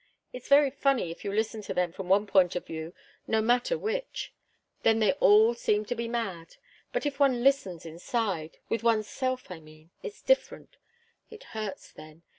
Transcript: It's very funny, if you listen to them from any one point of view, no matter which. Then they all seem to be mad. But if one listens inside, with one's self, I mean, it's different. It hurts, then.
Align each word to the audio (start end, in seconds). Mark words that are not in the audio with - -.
It's 0.33 0.47
very 0.47 0.71
funny, 0.71 1.11
if 1.11 1.23
you 1.23 1.31
listen 1.31 1.61
to 1.61 1.75
them 1.75 1.91
from 1.91 2.07
any 2.07 2.09
one 2.09 2.25
point 2.25 2.55
of 2.55 2.65
view, 2.65 2.91
no 3.27 3.39
matter 3.39 3.77
which. 3.77 4.33
Then 4.81 4.97
they 4.97 5.11
all 5.19 5.53
seem 5.53 5.85
to 5.85 5.93
be 5.93 6.07
mad. 6.07 6.55
But 6.91 7.05
if 7.05 7.19
one 7.19 7.43
listens 7.43 7.85
inside, 7.85 8.57
with 8.67 8.81
one's 8.81 9.07
self, 9.07 9.51
I 9.51 9.59
mean, 9.59 9.91
it's 10.01 10.23
different. 10.23 10.77
It 11.29 11.43
hurts, 11.53 11.91
then. 11.91 12.23